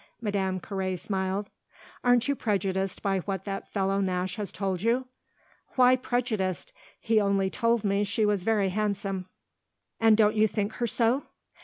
[0.19, 1.51] Madame Carré smiled.
[2.03, 5.05] "Aren't you prejudiced by what that fellow Nash has told you?"
[5.75, 6.73] "Why prejudiced?
[6.99, 9.27] He only told me she was very handsome."
[9.99, 11.25] "And don't you think her so?"